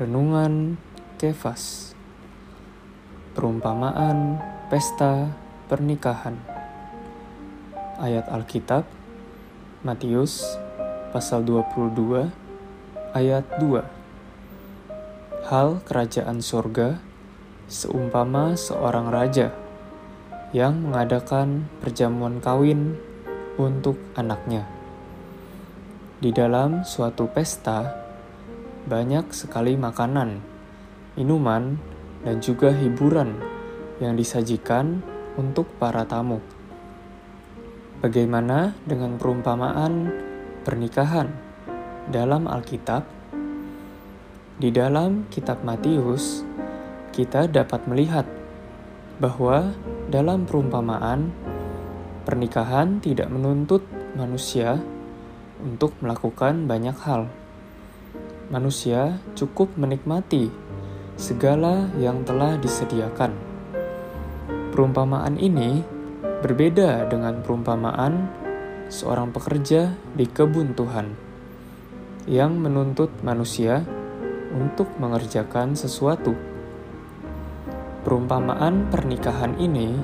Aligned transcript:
Renungan 0.00 0.80
Kefas. 1.20 1.92
Perumpamaan 3.36 4.40
Pesta 4.72 5.28
Pernikahan. 5.68 6.40
Ayat 8.00 8.24
Alkitab 8.32 8.88
Matius 9.84 10.56
pasal 11.12 11.44
22 11.44 12.32
ayat 13.12 13.44
2 13.60 15.52
Hal 15.52 15.84
kerajaan 15.84 16.40
sorga 16.40 16.96
seumpama 17.68 18.56
seorang 18.56 19.12
raja 19.12 19.52
yang 20.56 20.80
mengadakan 20.80 21.68
perjamuan 21.84 22.40
kawin 22.40 22.96
untuk 23.60 24.00
anaknya. 24.16 24.64
Di 26.24 26.32
dalam 26.32 26.88
suatu 26.88 27.28
pesta, 27.28 28.08
banyak 28.90 29.30
sekali 29.30 29.78
makanan, 29.78 30.42
minuman, 31.14 31.78
dan 32.26 32.42
juga 32.42 32.74
hiburan 32.74 33.38
yang 34.02 34.18
disajikan 34.18 34.98
untuk 35.38 35.70
para 35.78 36.02
tamu. 36.02 36.42
Bagaimana 38.02 38.74
dengan 38.82 39.14
perumpamaan 39.14 40.10
pernikahan 40.66 41.30
dalam 42.10 42.50
Alkitab? 42.50 43.06
Di 44.60 44.68
dalam 44.68 45.30
Kitab 45.32 45.62
Matius, 45.64 46.44
kita 47.14 47.48
dapat 47.48 47.86
melihat 47.88 48.28
bahwa 49.16 49.72
dalam 50.10 50.44
perumpamaan 50.44 51.32
pernikahan 52.28 53.00
tidak 53.00 53.32
menuntut 53.32 53.84
manusia 54.16 54.76
untuk 55.64 55.96
melakukan 56.04 56.68
banyak 56.68 56.96
hal. 57.04 57.28
Manusia 58.50 59.22
cukup 59.38 59.78
menikmati 59.78 60.50
segala 61.14 61.86
yang 62.02 62.26
telah 62.26 62.58
disediakan. 62.58 63.30
Perumpamaan 64.74 65.38
ini 65.38 65.86
berbeda 66.42 67.06
dengan 67.06 67.46
perumpamaan 67.46 68.26
seorang 68.90 69.30
pekerja 69.30 69.94
di 70.18 70.26
kebun 70.26 70.74
Tuhan 70.74 71.14
yang 72.26 72.58
menuntut 72.58 73.14
manusia 73.22 73.86
untuk 74.50 74.98
mengerjakan 74.98 75.78
sesuatu. 75.78 76.34
Perumpamaan 78.02 78.90
pernikahan 78.90 79.54
ini 79.62 79.94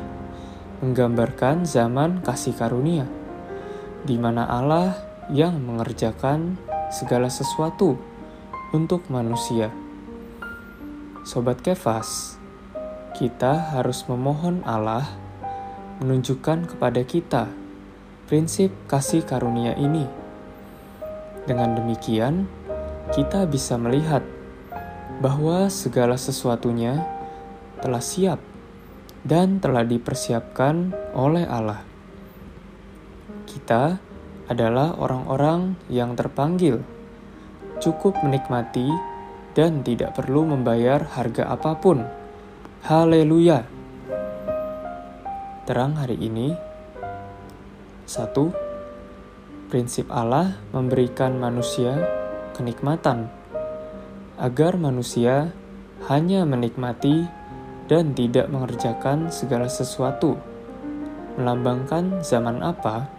menggambarkan 0.86 1.66
zaman 1.66 2.22
kasih 2.22 2.54
karunia, 2.54 3.10
di 4.06 4.14
mana 4.14 4.46
Allah 4.46 4.94
yang 5.34 5.58
mengerjakan 5.58 6.54
segala 6.94 7.26
sesuatu 7.26 8.14
untuk 8.74 9.06
manusia. 9.06 9.70
Sobat 11.22 11.62
Kefas, 11.62 12.38
kita 13.14 13.74
harus 13.74 14.06
memohon 14.10 14.62
Allah 14.66 15.06
menunjukkan 16.02 16.74
kepada 16.74 17.02
kita 17.06 17.46
prinsip 18.26 18.74
kasih 18.90 19.22
karunia 19.22 19.78
ini. 19.78 20.06
Dengan 21.46 21.78
demikian, 21.78 22.50
kita 23.14 23.46
bisa 23.46 23.78
melihat 23.78 24.26
bahwa 25.22 25.70
segala 25.70 26.18
sesuatunya 26.18 27.06
telah 27.78 28.02
siap 28.02 28.42
dan 29.22 29.62
telah 29.62 29.86
dipersiapkan 29.86 30.90
oleh 31.14 31.46
Allah. 31.46 31.86
Kita 33.46 33.98
adalah 34.46 34.94
orang-orang 34.98 35.74
yang 35.90 36.14
terpanggil, 36.18 36.82
cukup 37.80 38.18
menikmati, 38.24 38.88
dan 39.56 39.80
tidak 39.80 40.16
perlu 40.16 40.44
membayar 40.44 41.00
harga 41.16 41.48
apa 41.48 41.80
pun. 41.80 42.04
Haleluya! 42.84 43.64
Terang 45.66 45.98
hari 45.98 46.20
ini, 46.20 46.54
satu, 48.06 48.54
prinsip 49.72 50.06
Allah 50.12 50.60
memberikan 50.70 51.40
manusia 51.40 52.06
kenikmatan, 52.54 53.26
agar 54.38 54.78
manusia 54.78 55.50
hanya 56.06 56.44
menikmati 56.44 57.26
dan 57.90 58.14
tidak 58.14 58.46
mengerjakan 58.52 59.32
segala 59.32 59.66
sesuatu. 59.66 60.38
Melambangkan 61.36 62.22
zaman 62.22 62.62
apa? 62.62 63.10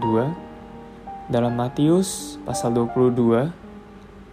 2. 0.00 0.49
Dalam 1.30 1.54
Matius 1.54 2.42
pasal 2.42 2.74
22 2.74 3.54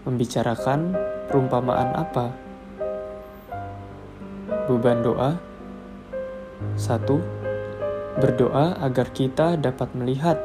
membicarakan 0.10 0.98
perumpamaan 1.30 1.94
apa? 1.94 2.34
Beban 4.66 5.06
doa 5.06 5.38
1. 6.74 8.18
Berdoa 8.18 8.82
agar 8.82 9.14
kita 9.14 9.62
dapat 9.62 9.94
melihat 9.94 10.42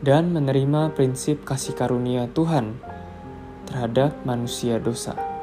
dan 0.00 0.32
menerima 0.32 0.96
prinsip 0.96 1.44
kasih 1.44 1.76
karunia 1.76 2.24
Tuhan 2.32 2.80
terhadap 3.68 4.16
manusia 4.24 4.80
dosa. 4.80 5.35